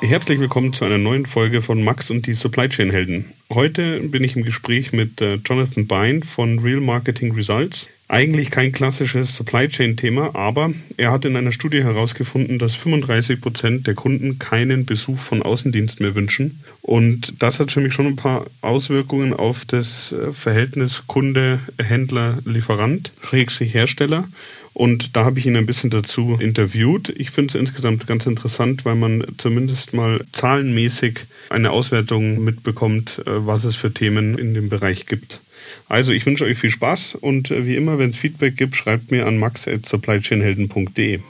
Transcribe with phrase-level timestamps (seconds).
[0.00, 3.26] Herzlich willkommen zu einer neuen Folge von Max und die Supply Chain Helden.
[3.50, 7.88] Heute bin ich im Gespräch mit äh, Jonathan Bein von Real Marketing Results.
[8.06, 13.40] Eigentlich kein klassisches Supply Chain Thema, aber er hat in einer Studie herausgefunden, dass 35
[13.40, 16.62] Prozent der Kunden keinen Besuch von Außendienst mehr wünschen.
[16.82, 22.38] Und das hat für mich schon ein paar Auswirkungen auf das äh, Verhältnis Kunde, Händler,
[22.44, 24.28] Lieferant, Schrägstrich Hersteller.
[24.74, 27.08] Und da habe ich ihn ein bisschen dazu interviewt.
[27.16, 33.46] Ich finde es insgesamt ganz interessant, weil man zumindest mal zahlenmäßig eine Auswertung mitbekommt, äh,
[33.46, 35.40] was es für Themen in dem Bereich gibt.
[35.88, 39.12] Also ich wünsche euch viel Spaß und äh, wie immer, wenn es Feedback gibt, schreibt
[39.12, 41.20] mir an max.supplychainhelden.de.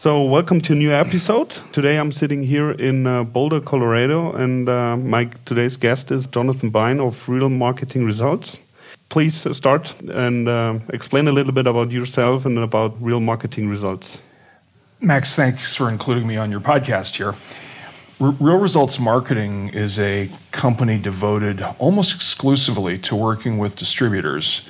[0.00, 1.56] So, welcome to a new episode.
[1.72, 6.70] Today I'm sitting here in uh, Boulder, Colorado, and uh, my today's guest is Jonathan
[6.70, 8.60] Bine of Real Marketing Results.
[9.08, 14.18] Please start and uh, explain a little bit about yourself and about real marketing results.
[15.00, 17.34] Max, thanks for including me on your podcast here.
[18.20, 24.68] Real Results Marketing is a company devoted almost exclusively to working with distributors.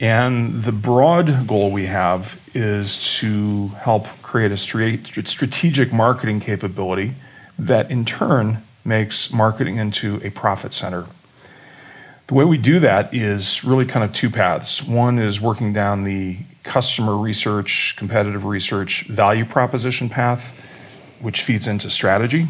[0.00, 7.14] And the broad goal we have is to help create a strategic marketing capability
[7.58, 11.04] that in turn makes marketing into a profit center
[12.26, 14.82] the way we do that is really kind of two paths.
[14.82, 20.60] One is working down the customer research, competitive research, value proposition path,
[21.20, 22.48] which feeds into strategy.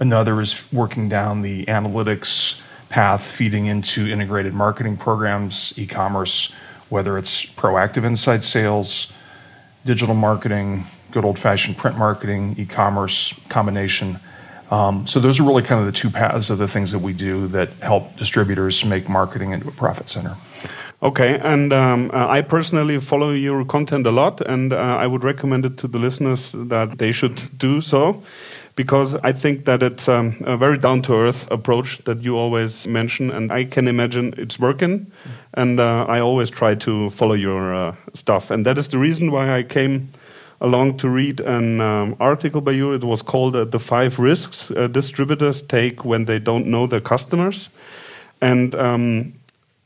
[0.00, 6.52] Another is working down the analytics path, feeding into integrated marketing programs, e commerce,
[6.88, 9.12] whether it's proactive inside sales,
[9.84, 14.18] digital marketing, good old fashioned print marketing, e commerce combination.
[14.70, 17.12] Um, so those are really kind of the two paths of the things that we
[17.12, 20.36] do that help distributors make marketing into a profit center.
[21.02, 25.24] Okay, and um, uh, I personally follow your content a lot, and uh, I would
[25.24, 28.18] recommend it to the listeners that they should do so,
[28.76, 32.88] because I think that it's um, a very down to earth approach that you always
[32.88, 35.12] mention, and I can imagine it's working,
[35.52, 39.30] and uh, I always try to follow your uh, stuff, and that is the reason
[39.30, 40.08] why I came
[40.60, 42.92] along to read an um, article by you.
[42.92, 47.00] It was called uh, The Five Risks uh, Distributors Take When They Don't Know Their
[47.00, 47.68] Customers.
[48.40, 49.34] And um,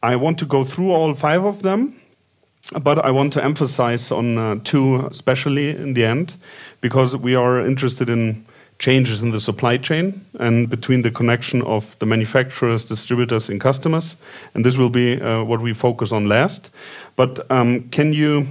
[0.03, 1.95] I want to go through all five of them,
[2.83, 6.37] but I want to emphasize on uh, two, especially in the end,
[6.81, 8.45] because we are interested in
[8.79, 14.17] changes in the supply chain and between the connection of the manufacturers, distributors, and customers.
[14.55, 16.71] And this will be uh, what we focus on last.
[17.15, 18.47] But um, can you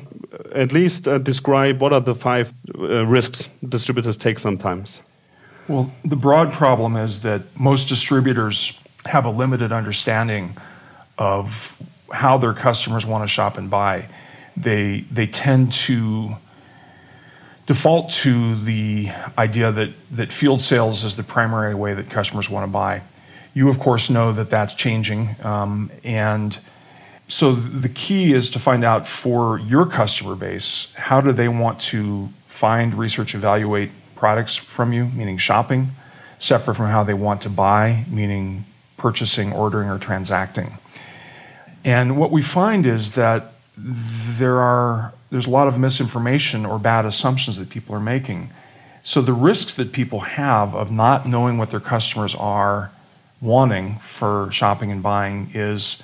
[0.54, 5.02] at least uh, describe what are the five uh, risks distributors take sometimes?
[5.68, 10.58] Well, the broad problem is that most distributors have a limited understanding
[11.18, 11.78] of
[12.12, 14.08] how their customers want to shop and buy.
[14.58, 16.36] They, they tend to
[17.68, 22.66] default to the idea that, that field sales is the primary way that customers want
[22.66, 23.04] to buy.
[23.54, 25.36] You, of course, know that that's changing.
[25.44, 26.58] Um, and
[27.30, 31.80] so the key is to find out for your customer base how do they want
[31.80, 35.90] to find, research, evaluate products from you, meaning shopping,
[36.40, 38.66] separate from how they want to buy, meaning
[38.98, 40.74] purchasing, ordering, or transacting.
[41.86, 47.06] And what we find is that there are there's a lot of misinformation or bad
[47.06, 48.50] assumptions that people are making.
[49.04, 52.90] So the risks that people have of not knowing what their customers are
[53.40, 56.02] wanting for shopping and buying is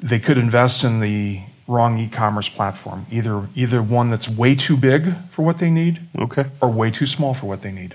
[0.00, 5.14] they could invest in the wrong e-commerce platform, either either one that's way too big
[5.30, 7.94] for what they need, okay, or way too small for what they need.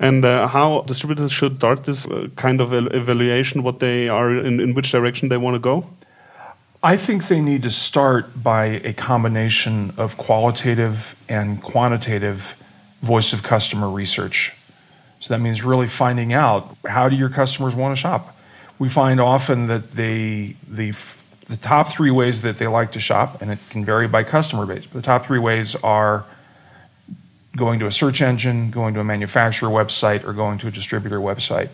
[0.00, 4.60] And uh, how distributors should start this uh, kind of evaluation, what they are in,
[4.60, 5.86] in which direction they want to go?
[6.82, 12.54] I think they need to start by a combination of qualitative and quantitative
[13.00, 14.52] voice of customer research.
[15.20, 18.36] So that means really finding out how do your customers want to shop.
[18.78, 20.92] We find often that they the
[21.46, 24.66] the top three ways that they like to shop, and it can vary by customer
[24.66, 24.86] base.
[24.86, 26.24] But the top three ways are
[27.56, 31.18] going to a search engine, going to a manufacturer website, or going to a distributor
[31.18, 31.68] website.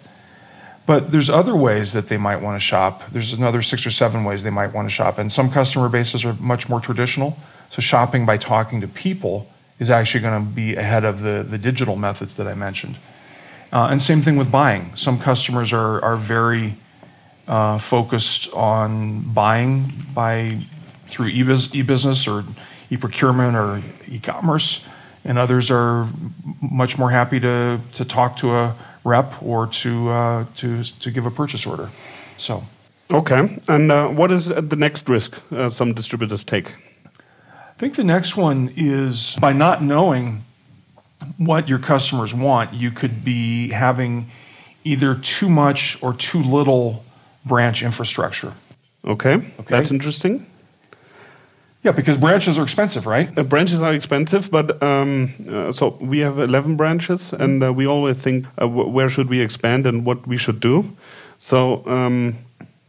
[0.86, 3.04] But there's other ways that they might want to shop.
[3.12, 5.18] There's another six or seven ways they might want to shop.
[5.18, 7.38] And some customer bases are much more traditional.
[7.70, 9.48] So shopping by talking to people
[9.78, 12.96] is actually going to be ahead of the, the digital methods that I mentioned.
[13.72, 14.94] Uh, and same thing with buying.
[14.96, 16.76] Some customers are, are very
[17.50, 20.56] uh, focused on buying by
[21.08, 22.44] through e-business or
[22.90, 24.86] e-procurement or e-commerce,
[25.24, 26.08] and others are
[26.62, 31.26] much more happy to, to talk to a rep or to, uh, to, to give
[31.26, 31.90] a purchase order.
[32.38, 32.62] So.
[33.10, 36.72] Okay, and uh, what is the next risk uh, some distributors take?
[37.16, 40.44] I think the next one is by not knowing
[41.36, 44.30] what your customers want, you could be having
[44.84, 47.04] either too much or too little
[47.44, 48.52] branch infrastructure.
[49.04, 49.64] Okay, okay.
[49.68, 50.46] that's interesting.
[51.82, 53.30] Yeah, because branches are expensive, right?
[53.38, 57.86] Uh, branches are expensive, but um, uh, so we have 11 branches, and uh, we
[57.86, 60.94] always think uh, where should we expand and what we should do.
[61.38, 62.36] So, um,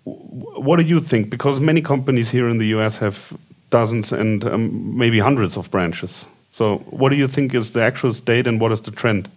[0.04, 1.30] what do you think?
[1.30, 3.32] Because many companies here in the US have
[3.70, 6.26] dozens and um, maybe hundreds of branches.
[6.50, 9.30] So, what do you think is the actual state and what is the trend?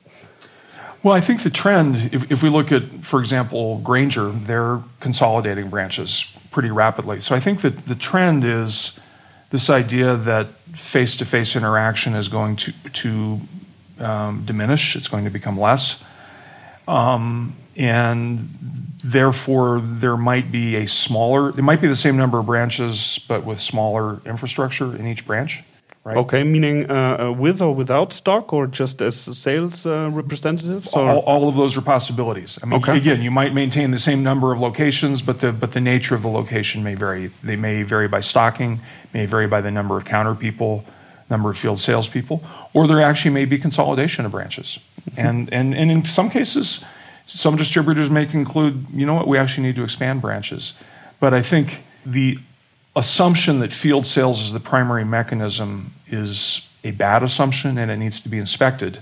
[1.05, 5.69] Well, I think the trend, if, if we look at, for example, Grainger, they're consolidating
[5.69, 7.21] branches pretty rapidly.
[7.21, 8.99] So I think that the trend is
[9.51, 13.41] this idea that face to face interaction is going to, to
[14.01, 16.03] um, diminish, it's going to become less.
[16.89, 18.49] Um, and
[19.05, 23.45] therefore, there might be a smaller, it might be the same number of branches, but
[23.45, 25.63] with smaller infrastructure in each branch.
[26.05, 26.19] Right.
[26.19, 30.89] Okay, meaning uh, uh, with or without stock, or just as sales uh, representatives?
[30.89, 32.59] All, all, of those are possibilities.
[32.63, 32.99] I mean, okay.
[32.99, 36.21] again, you might maintain the same number of locations, but the but the nature of
[36.21, 37.31] the location may vary.
[37.43, 38.81] They may vary by stocking,
[39.15, 40.85] may vary by the number of counter people,
[41.31, 44.81] number of field salespeople, or there actually may be consolidation of branches.
[45.11, 45.21] Mm-hmm.
[45.21, 46.85] And and and in some cases,
[47.27, 50.75] some distributors may conclude, you know what, we actually need to expand branches.
[51.19, 52.41] But I think the
[52.95, 58.21] assumption that field sales is the primary mechanism is a bad assumption and it needs
[58.21, 58.99] to be inspected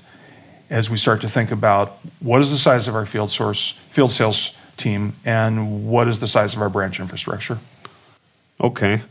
[0.70, 4.12] as we start to think about what is the size of our field source field
[4.12, 7.58] sales team and what is the size of our branch infrastructure.
[8.60, 9.02] Okay.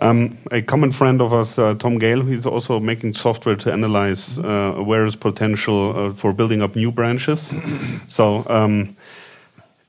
[0.00, 4.38] Um, a common friend of us uh, tom gale he's also making software to analyze
[4.38, 7.52] uh, where is potential uh, for building up new branches.
[8.08, 8.96] So um,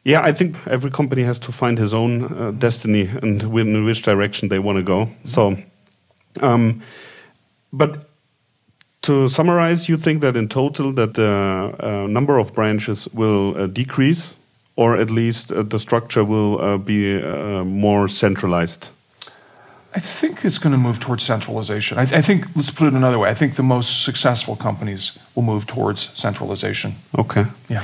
[0.04, 4.02] yeah, I think every company has to find his own uh, destiny and in which
[4.02, 5.10] direction they want to go.
[5.26, 5.58] So,
[6.42, 6.82] um,
[7.72, 8.10] but
[9.02, 13.68] to summarize, you think that in total that the uh, number of branches will uh,
[13.68, 14.36] decrease,
[14.76, 18.90] or at least uh, the structure will uh, be uh, more centralized.
[19.94, 21.98] I think it's going to move towards centralization.
[21.98, 23.30] I, I, think, let's put it another way.
[23.30, 26.94] I think the most successful companies will move towards centralization.
[27.18, 27.46] Okay.
[27.70, 27.84] Yeah.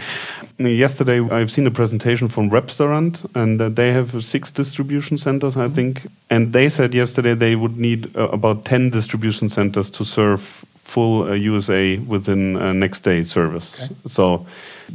[0.59, 5.59] Yesterday, I've seen a presentation from Repstorant, and uh, they have six distribution centers, I
[5.59, 5.75] mm -hmm.
[5.75, 6.01] think.
[6.29, 10.41] And they said yesterday they would need uh, about 10 distribution centers to serve
[10.87, 13.83] full uh, USA within uh, next day service.
[13.83, 13.93] Okay.
[14.05, 14.45] So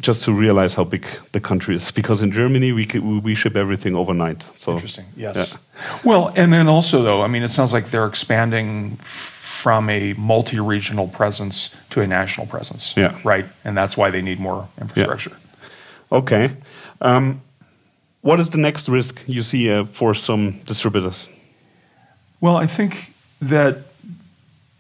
[0.01, 2.87] just to realize how big the country is, because in Germany we
[3.23, 4.45] we ship everything overnight.
[4.57, 5.05] So interesting.
[5.17, 5.37] Yes.
[5.37, 5.99] Yeah.
[6.05, 8.99] Well, and then also though, I mean, it sounds like they're expanding
[9.63, 13.01] from a multi-regional presence to a national presence.
[13.01, 13.15] Yeah.
[13.25, 13.47] Right.
[13.65, 15.31] And that's why they need more infrastructure.
[15.31, 15.42] Yeah.
[16.13, 16.51] Okay.
[17.01, 17.41] Um,
[18.21, 21.29] what is the next risk you see uh, for some distributors?
[22.41, 23.79] Well, I think that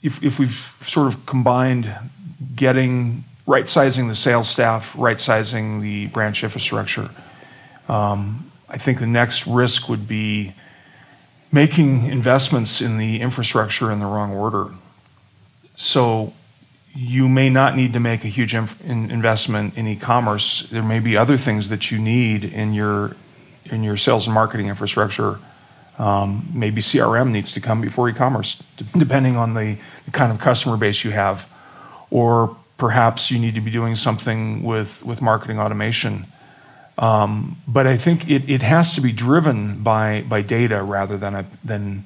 [0.02, 1.90] if, if we've sort of combined
[2.54, 7.08] getting right sizing the sales staff, right sizing the branch infrastructure,
[7.88, 10.52] um, I think the next risk would be
[11.50, 14.70] making investments in the infrastructure in the wrong order.
[15.76, 16.32] So
[16.94, 20.68] you may not need to make a huge in investment in e-commerce.
[20.70, 23.16] There may be other things that you need in your
[23.64, 25.38] in your sales and marketing infrastructure
[25.98, 28.62] um, maybe CRM needs to come before e-commerce,
[28.96, 31.48] depending on the, the, kind of customer base you have,
[32.10, 36.26] or perhaps you need to be doing something with with marketing automation.
[36.98, 41.34] Um, but I think it, it has to be driven by by data rather than
[41.34, 42.04] a, than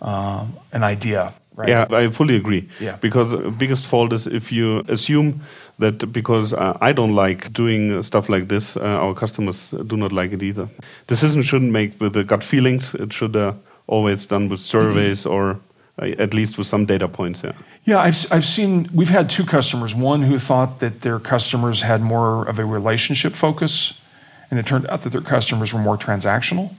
[0.00, 1.34] uh, an idea.
[1.58, 1.70] Right?
[1.70, 2.68] Yeah, I fully agree.
[2.78, 2.96] Yeah.
[3.00, 5.42] Because the biggest fault is if you assume
[5.80, 10.12] that because uh, I don't like doing stuff like this, uh, our customers do not
[10.12, 10.68] like it either.
[11.08, 12.94] Decisions shouldn't make with the gut feelings.
[12.94, 13.54] It should uh,
[13.88, 15.58] always done with surveys or
[16.00, 17.42] uh, at least with some data points.
[17.42, 17.52] Yeah.
[17.84, 19.96] Yeah, I've I've seen we've had two customers.
[19.96, 24.00] One who thought that their customers had more of a relationship focus,
[24.48, 26.70] and it turned out that their customers were more transactional.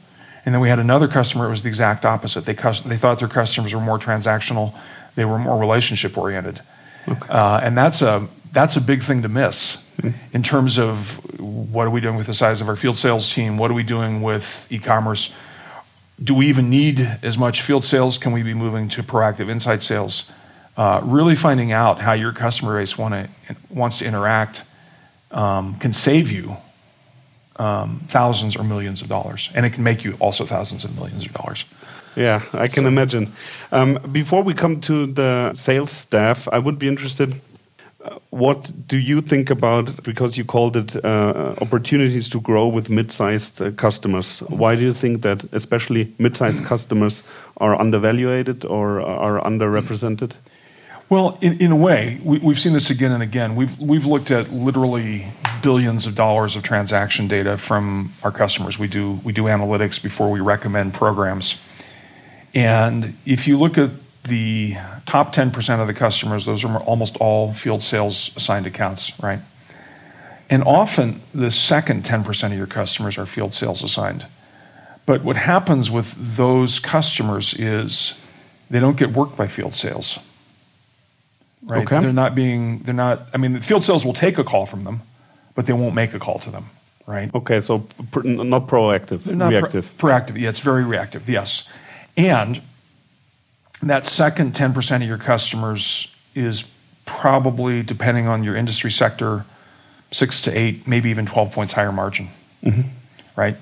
[0.50, 2.46] And then we had another customer, it was the exact opposite.
[2.46, 4.74] They, they thought their customers were more transactional,
[5.14, 6.60] they were more relationship oriented.
[7.08, 7.30] Okay.
[7.30, 10.18] Uh, and that's a, that's a big thing to miss mm-hmm.
[10.36, 13.60] in terms of what are we doing with the size of our field sales team?
[13.60, 15.36] What are we doing with e commerce?
[16.20, 18.18] Do we even need as much field sales?
[18.18, 20.32] Can we be moving to proactive inside sales?
[20.76, 23.30] Uh, really finding out how your customer base wanna,
[23.70, 24.64] wants to interact
[25.30, 26.58] um, can save you
[27.60, 31.26] um, thousands or millions of dollars, and it can make you also thousands of millions
[31.26, 31.66] of dollars.
[32.16, 32.88] Yeah, I can so.
[32.88, 33.32] imagine.
[33.72, 37.40] Um, before we come to the sales staff, I would be interested.
[38.04, 42.90] Uh, what do you think about because you called it uh, opportunities to grow with
[42.90, 44.40] mid-sized uh, customers?
[44.40, 47.24] Why do you think that especially mid-sized customers
[47.58, 50.32] are undervalued or are underrepresented?
[51.10, 53.56] Well, in, in a way, we, have seen this again and again.
[53.56, 55.26] We've, we've looked at literally
[55.64, 58.78] billions of dollars of transaction data from our customers.
[58.78, 61.60] We do, we do analytics before we recommend programs.
[62.54, 63.90] And if you look at
[64.26, 64.76] the
[65.08, 69.40] top 10% of the customers, those are almost all field sales assigned accounts, right?
[70.48, 74.28] And often the second 10% of your customers are field sales assigned.
[75.08, 78.20] But what happens with those customers is
[78.70, 80.20] they don't get worked by field sales
[81.64, 81.84] right?
[81.84, 82.00] Okay.
[82.02, 85.02] They're not being, they're not, I mean, field sales will take a call from them,
[85.56, 86.68] but they won't make a call to them,
[87.06, 87.34] right?
[87.34, 87.80] Okay, so
[88.12, 89.94] pr- not proactive, they're not reactive.
[89.98, 91.68] proactive, yeah, it's very reactive, yes.
[92.16, 92.62] And
[93.82, 96.72] that second 10% of your customers is
[97.06, 99.46] probably, depending on your industry sector,
[100.12, 102.30] six to eight, maybe even 12 points higher margin,
[102.64, 102.90] mm-hmm.
[103.36, 103.58] right?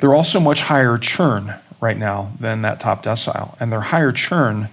[0.00, 3.56] They're also much higher churn right now than that top decile.
[3.60, 4.68] And they're higher churn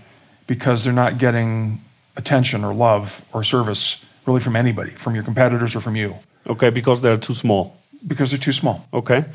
[0.47, 1.83] because they're not getting
[2.17, 6.15] attention or love or service really from anybody, from your competitors or from you.
[6.47, 7.75] Okay, because they're too small.
[8.05, 8.87] Because they're too small.
[8.91, 9.25] Okay.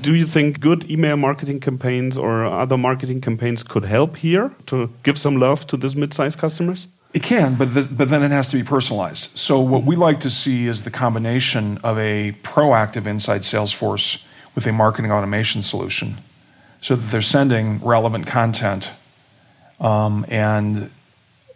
[0.00, 4.90] Do you think good email marketing campaigns or other marketing campaigns could help here to
[5.02, 6.88] give some love to these mid-sized customers?
[7.12, 9.36] It can, but this, but then it has to be personalized.
[9.36, 14.26] So what we like to see is the combination of a proactive inside sales force
[14.54, 16.14] with a marketing automation solution,
[16.80, 18.88] so that they're sending relevant content
[19.78, 20.90] um, and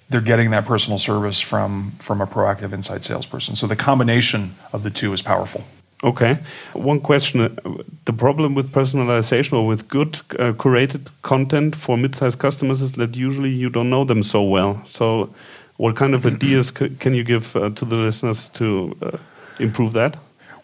[0.08, 3.56] they're getting that personal service from from a proactive inside salesperson.
[3.56, 5.64] So the combination of the two is powerful.
[6.04, 6.38] Okay.
[6.74, 7.58] One question:
[8.04, 13.16] the problem with personalization or with good uh, curated content for mid-sized customers is that
[13.16, 14.82] usually you don't know them so well.
[14.86, 15.34] So,
[15.76, 19.18] what kind of ideas can you give uh, to the listeners to uh,
[19.58, 20.16] improve that?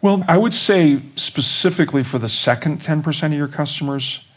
[0.02, 4.28] Well, I would say specifically for the second ten percent of your customers,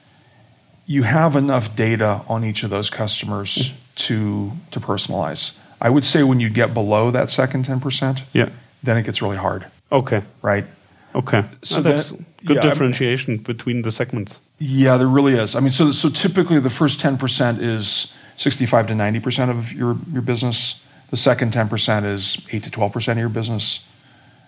[0.88, 5.58] you have enough data on each of those customers to to personalize.
[5.82, 8.50] I would say when you get below that second 10%, yeah.
[8.82, 9.66] then it gets really hard.
[9.92, 10.24] Okay.
[10.42, 10.66] Right?
[11.14, 11.46] Okay.
[11.64, 14.40] So that's good yeah, differentiation I mean, between the segments.
[14.60, 15.56] Yeah, there really is.
[15.56, 20.22] I mean, so so typically the first 10% is 65 to 90% of your your
[20.22, 20.82] business.
[21.10, 23.88] The second 10% is 8 to 12% of your business.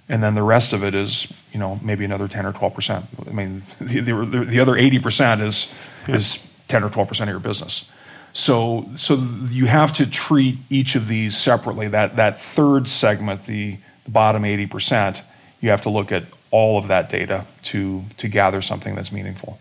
[0.10, 3.04] And then the rest of it is, you know, maybe another 10 or 12%.
[3.28, 5.74] I mean, the, the, the other 80% is
[6.08, 6.16] yeah.
[6.16, 7.90] is 10 or 12% of your business.
[8.38, 9.16] So, so
[9.50, 11.88] you have to treat each of these separately.
[11.88, 15.22] That, that third segment, the, the bottom 80%,
[15.60, 19.58] you have to look at all of that data to, to gather something that's meaningful.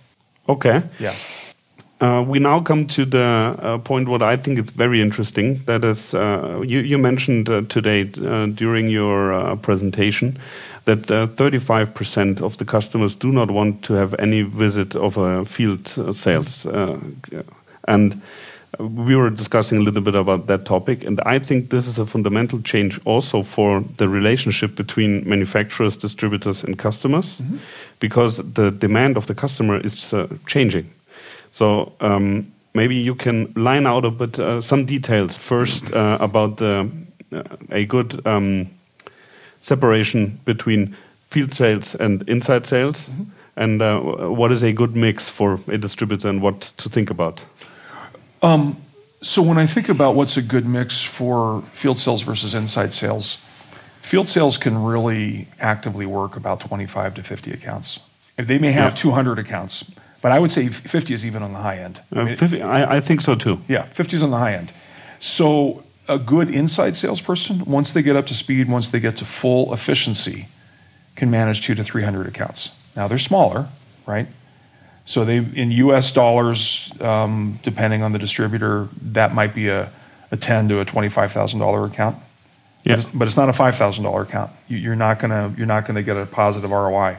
[0.47, 0.83] Okay.
[0.99, 1.15] Yeah.
[2.03, 5.63] Uh, we now come to the uh, point what I think is very interesting.
[5.65, 10.37] That is, uh, you, you, mentioned uh, today uh, during your uh, presentation
[10.85, 15.89] that 35% of the customers do not want to have any visit of a field
[16.15, 16.67] sales.
[17.89, 18.23] and
[18.79, 22.07] we were discussing a little bit about that topic, and I think this is a
[22.07, 27.59] fundamental change also for the relationship between manufacturers, distributors, and customers, mm -hmm.
[27.99, 30.87] because the demand of the customer is uh, changing.
[31.51, 36.57] So um, maybe you can line out a bit uh, some details first uh, about
[36.57, 36.89] the,
[37.33, 37.41] uh,
[37.71, 38.67] a good um,
[39.61, 40.95] separation between
[41.29, 43.63] field sales and inside sales, mm -hmm.
[43.63, 47.41] and uh, what is a good mix for a distributor and what to think about.
[48.47, 48.77] Um,
[49.23, 53.37] so when I think about what's a good mix for field sales versus inside sales,
[54.03, 57.99] field sales can really actively work about 25 to 50 accounts.
[58.37, 58.97] They may have yeah.
[58.97, 59.91] 200 accounts,
[60.23, 62.01] but I would say 50 is even on the high end.
[62.15, 63.63] Uh, I, mean, 50, I, think so too.
[63.67, 64.73] Yeah, 50 is on the high end.
[65.19, 69.25] So a good inside salesperson, once they get up to speed, once they get to
[69.25, 70.47] full efficiency,
[71.17, 72.79] can manage two to 300 accounts.
[72.95, 73.69] Now they're smaller,
[74.07, 74.29] right?
[75.07, 76.13] So they in U.S.
[76.13, 79.91] dollars, um, depending on the distributor, that might be a,
[80.33, 82.17] a ten to a twenty-five thousand dollar account.
[82.83, 82.97] Yeah.
[82.97, 84.51] But it's, but it's not a five thousand dollar account.
[84.67, 87.19] You, are not gonna you're not gonna get a positive ROI.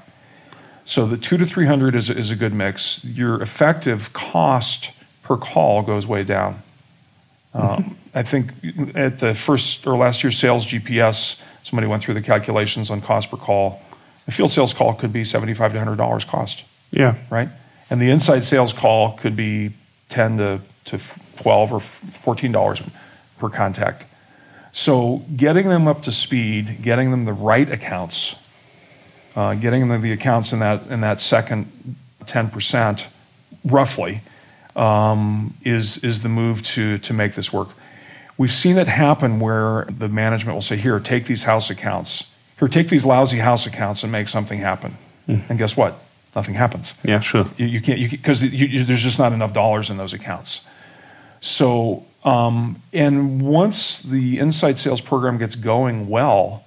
[0.84, 3.04] So the two to three hundred is is a good mix.
[3.06, 4.92] Your effective cost
[5.24, 6.62] per call goes way down.
[7.54, 7.94] Um, mm-hmm.
[8.14, 8.52] I think
[8.96, 13.32] at the first or last year's sales GPS, somebody went through the calculations on cost
[13.32, 13.82] per call.
[14.28, 16.66] A field sales call could be seventy-five to hundred dollars cost.
[16.92, 17.16] Yeah.
[17.30, 17.48] Right.
[17.90, 19.74] And the inside sales call could be
[20.10, 21.00] 10 to, to
[21.38, 22.90] 12 or $14
[23.38, 24.06] per contact.
[24.72, 28.36] So getting them up to speed, getting them the right accounts,
[29.36, 33.06] uh, getting them the accounts in that in that second 10%
[33.66, 34.22] roughly
[34.76, 37.70] um, is is the move to to make this work.
[38.38, 42.32] We've seen it happen where the management will say, "Here, take these house accounts.
[42.60, 45.50] Here, take these lousy house accounts and make something happen." Mm.
[45.50, 46.00] And guess what?
[46.38, 46.94] Nothing happens.
[47.04, 47.48] Yeah, sure.
[47.58, 50.62] You, you can't because there's just not enough dollars in those accounts.
[51.42, 56.64] So, um, and once the inside sales program gets going well,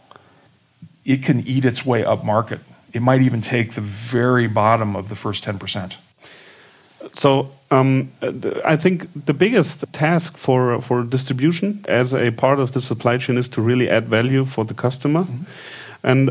[1.04, 2.58] it can eat its way up market.
[2.92, 5.94] It might even take the very bottom of the first 10%.
[7.12, 8.10] So um,
[8.64, 13.38] I think the biggest task for for distribution as a part of the supply chain
[13.38, 15.22] is to really add value for the customer.
[15.22, 15.46] Mm -hmm.
[16.02, 16.30] And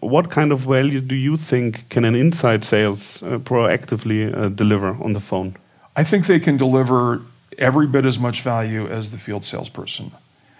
[0.00, 4.88] what kind of value do you think can an inside sales uh, proactively uh, deliver
[5.02, 5.56] on the phone?
[5.96, 7.20] I think they can deliver
[7.58, 10.12] every bit as much value as the field salesperson.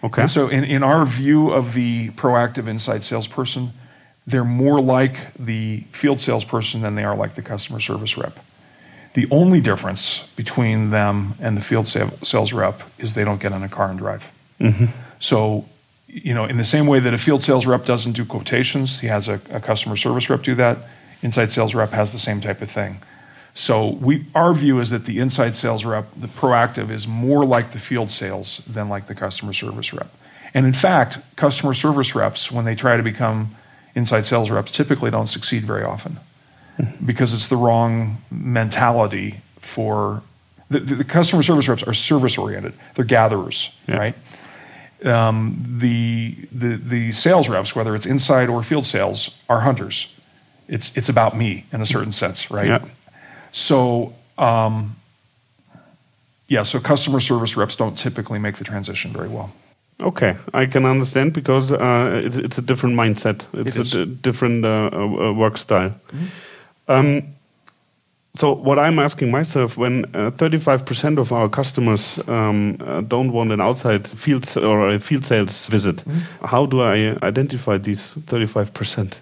[0.03, 0.23] Okay.
[0.23, 3.71] And so, in, in our view of the proactive inside salesperson,
[4.27, 8.39] they're more like the field salesperson than they are like the customer service rep.
[9.15, 13.63] The only difference between them and the field sales rep is they don't get in
[13.63, 14.31] a car and drive.
[14.61, 14.87] Mm-hmm.
[15.19, 15.67] So,
[16.13, 19.07] you know, in the same way that a field sales rep doesn't do quotations, he
[19.07, 20.79] has a, a customer service rep do that.
[21.23, 23.01] Inside sales rep has the same type of thing.
[23.53, 27.73] So we, our view is that the inside sales rep, the proactive, is more like
[27.73, 30.13] the field sales than like the customer service rep.
[30.55, 33.55] And in fact, customer service reps, when they try to become
[33.95, 36.19] inside sales reps typically don't succeed very often
[36.77, 37.05] hmm.
[37.05, 40.23] because it's the wrong mentality for
[40.71, 43.97] the, the customer service reps are service oriented they're gatherers yeah.
[43.97, 44.15] right
[45.05, 50.17] um, the, the, the sales reps whether it's inside or field sales are hunters
[50.69, 52.85] it's, it's about me in a certain sense right yeah.
[53.53, 54.97] so um,
[56.49, 59.53] yeah so customer service reps don't typically make the transition very well
[60.03, 63.45] Okay, I can understand because uh, it's, it's, a different mindset.
[63.53, 65.93] It's a different uh, uh, work style.
[66.13, 66.99] Mm -hmm.
[66.99, 67.23] um,
[68.35, 73.51] so what I'm asking myself when 35% uh, of our customers um, uh, don't want
[73.53, 76.49] an outside field or a field sales visit, mm -hmm.
[76.49, 79.21] how do I identify these 35%?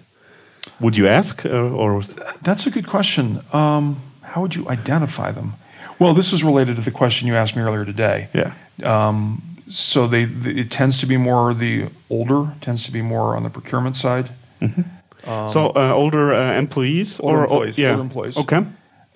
[0.79, 2.03] Would you ask or?
[2.43, 3.25] That's a good question.
[3.51, 5.53] Um, how would you identify them?
[5.97, 8.27] Well, this is related to the question you asked me earlier today.
[8.33, 8.53] Yeah.
[8.83, 13.43] Um, so they, it tends to be more the older tends to be more on
[13.43, 14.29] the procurement side.
[14.61, 15.29] Mm-hmm.
[15.29, 17.91] Um, so uh, older uh, employees older or employees, yeah.
[17.91, 18.37] older employees.
[18.37, 18.65] Okay.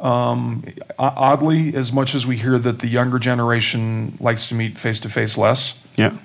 [0.04, 0.66] Um,
[1.00, 5.10] oddly, as much as we hear that the younger generation likes to meet face to
[5.10, 6.18] face less, yeah.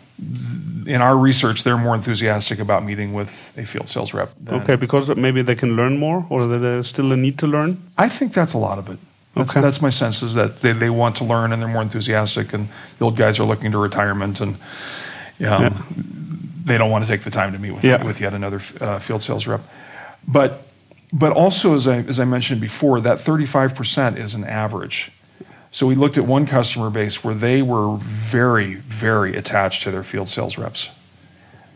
[0.87, 4.33] In our research, they're more enthusiastic about meeting with a field sales rep.
[4.49, 7.81] okay, because maybe they can learn more, or there's still a need to learn.
[7.97, 8.99] I think that's a lot of it.
[9.35, 9.61] That's, okay.
[9.61, 12.69] that's my sense is that they, they want to learn and they're more enthusiastic, and
[12.99, 14.59] the old guys are looking to retirement and um,
[15.39, 15.83] yeah.
[16.65, 18.03] they don't want to take the time to meet with, yeah.
[18.03, 19.61] with yet another uh, field sales rep.
[20.27, 20.68] But
[21.13, 25.11] but also, as I, as I mentioned before, that 35% is an average.
[25.71, 30.03] So we looked at one customer base where they were very, very attached to their
[30.03, 30.91] field sales reps.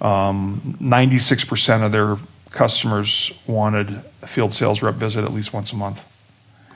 [0.00, 2.18] Um, 96% of their
[2.50, 6.04] customers wanted a field sales rep visit at least once a month.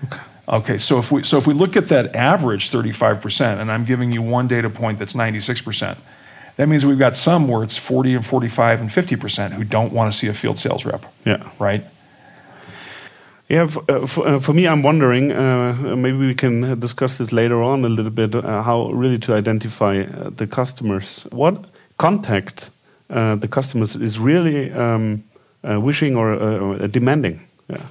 [0.05, 0.21] Okay.
[0.49, 4.13] Okay, so if we so if we look at that average 35%, and I'm giving
[4.13, 5.99] you one data point that's 96%,
[6.57, 10.13] that means we've got some where it's 40 and 45 and 50% who don't want
[10.13, 11.05] to see a field sales rep.
[11.25, 11.51] Yeah.
[11.59, 11.85] Right?
[13.49, 17.33] Yeah, for, uh, for, uh, for, me, I'm wondering, uh, maybe we can discuss this
[17.33, 21.27] later on a little bit, uh, how really to identify uh, the customers.
[21.31, 21.65] What
[21.97, 22.71] contact
[23.09, 25.23] uh, the customers is really um,
[25.63, 27.41] wishing or demanding.
[27.69, 27.83] Yeah.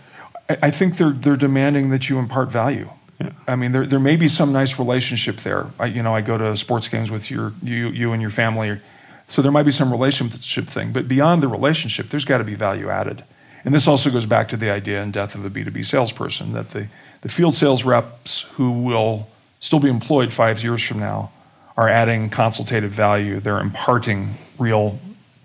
[0.61, 2.89] I think they're they're demanding that you impart value.
[3.19, 3.31] Yeah.
[3.47, 5.71] I mean, there there may be some nice relationship there.
[5.79, 8.79] I, you know, I go to sports games with your you you and your family,
[9.27, 10.91] so there might be some relationship thing.
[10.91, 13.23] But beyond the relationship, there's got to be value added.
[13.65, 16.71] And this also goes back to the idea and death of the B2B salesperson that
[16.71, 16.87] the,
[17.21, 19.27] the field sales reps who will
[19.59, 21.31] still be employed five years from now
[21.75, 23.39] are adding consultative value.
[23.39, 24.99] They're imparting real,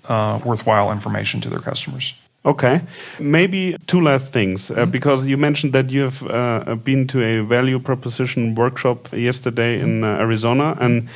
[0.04, 2.14] uh, worthwhile information to their customers.
[2.44, 2.80] Okay,
[3.18, 4.90] maybe two last things uh, mm -hmm.
[4.90, 10.02] because you mentioned that you have uh, been to a value proposition workshop yesterday in
[10.02, 11.08] uh, Arizona, and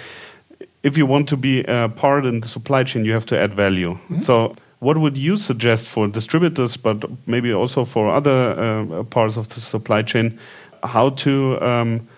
[0.82, 3.54] if you want to be a part in the supply chain, you have to add
[3.54, 3.90] value.
[3.90, 4.20] Mm -hmm.
[4.20, 4.54] So,
[4.84, 9.60] what would you suggest for distributors, but maybe also for other uh, parts of the
[9.60, 10.38] supply chain,
[10.82, 12.08] how to um,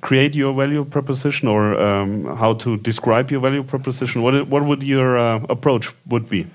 [0.00, 4.22] create your value proposition or um, how to describe your value proposition?
[4.22, 6.46] What what would your uh, approach would be?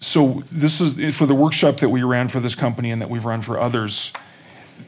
[0.00, 3.24] so this is for the workshop that we ran for this company and that we've
[3.24, 4.12] run for others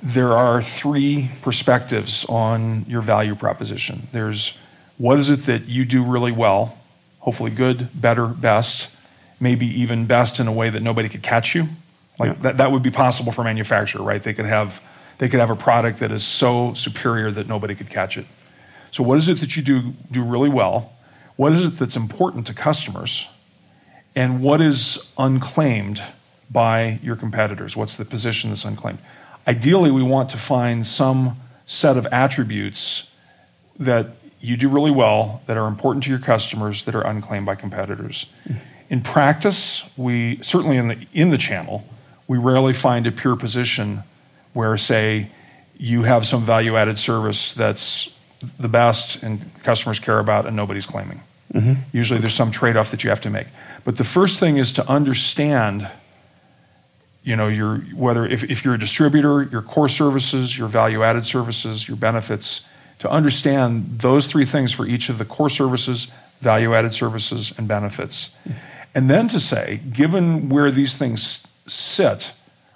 [0.02, 4.58] there are three perspectives on your value proposition there's
[4.98, 6.76] what is it that you do really well
[7.26, 8.88] hopefully good, better, best,
[9.40, 11.68] maybe even best in a way that nobody could catch you.
[12.18, 12.42] Like Yeah.
[12.42, 14.22] that, that would be possible for a manufacturer, right?
[14.22, 14.80] They could have
[15.18, 18.26] they could have a product that is so superior that nobody could catch it.
[18.90, 20.92] So what is it that you do do really well?
[21.36, 23.28] What is it that's important to customers?
[24.14, 26.02] And what is unclaimed
[26.50, 27.76] by your competitors?
[27.76, 28.98] What's the position that's unclaimed?
[29.46, 33.12] Ideally, we want to find some set of attributes
[33.78, 37.54] that you do really well, that are important to your customers, that are unclaimed by
[37.54, 38.26] competitors.
[38.48, 38.58] Mm-hmm.
[38.88, 41.84] In practice, we certainly in the in the channel,
[42.28, 44.02] we rarely find a pure position
[44.52, 45.28] where, say,
[45.78, 48.16] you have some value-added service that's
[48.58, 51.20] the best and customers care about and nobody's claiming.
[51.52, 51.74] Mm-hmm.
[51.92, 53.46] Usually there's some trade-off that you have to make.
[53.84, 55.88] But the first thing is to understand
[57.22, 61.88] you know, your whether if, if you're a distributor, your core services, your value-added services,
[61.88, 62.68] your benefits,
[63.00, 68.36] to understand those three things for each of the core services, value-added services, and benefits.
[68.48, 68.54] Mm.
[68.96, 72.32] And then to say, given where these things sit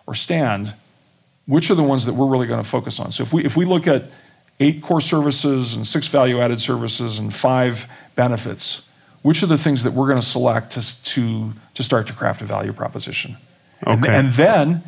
[0.06, 0.74] or stand,
[1.46, 3.10] which are the ones that we're really going to focus on?
[3.10, 4.04] So if we if we look at
[4.60, 8.86] eight core services and six value-added services and five benefits,
[9.22, 12.42] which are the things that we're going to select to to to start to craft
[12.42, 13.38] a value proposition?
[13.80, 14.14] And, Okay.
[14.14, 14.82] and then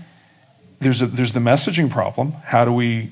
[0.81, 2.33] there's a, there's the messaging problem.
[2.45, 3.11] How do we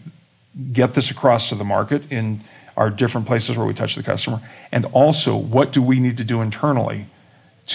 [0.75, 2.43] get this across to the market in
[2.77, 4.41] our different places where we touch the customer?
[4.71, 7.07] And also, what do we need to do internally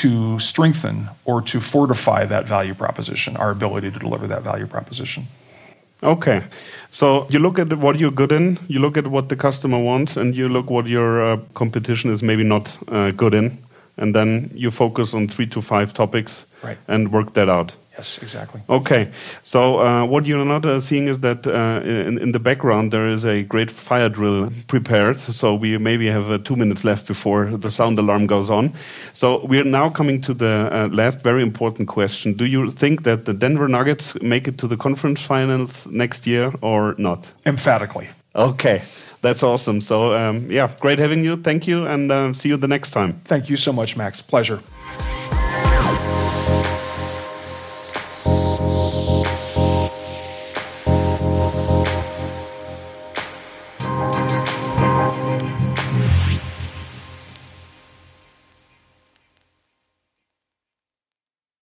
[0.01, 5.23] to strengthen or to fortify that value proposition, our ability to deliver that value proposition?
[6.03, 6.43] Okay.
[6.91, 10.17] So you look at what you're good in, you look at what the customer wants,
[10.17, 13.57] and you look what your uh, competition is maybe not uh, good in,
[13.97, 16.77] and then you focus on three to five topics Right.
[16.87, 17.73] and work that out.
[17.97, 18.61] Yes, exactly.
[18.67, 19.09] Okay,
[19.41, 23.07] so uh, what you're not uh, seeing is that uh, in, in the background there
[23.07, 25.21] is a great fire drill prepared.
[25.21, 28.73] So we maybe have uh, two minutes left before the sound alarm goes on.
[29.13, 32.33] So we are now coming to the uh, last very important question.
[32.33, 36.51] Do you think that the Denver Nuggets make it to the conference finals next year
[36.61, 37.31] or not?
[37.45, 38.09] Emphatically.
[38.35, 38.81] Okay,
[39.21, 39.79] that's awesome.
[39.79, 41.37] So um, yeah, great having you.
[41.37, 43.21] Thank you, and uh, see you the next time.
[43.23, 44.21] Thank you so much, Max.
[44.21, 44.59] Pleasure.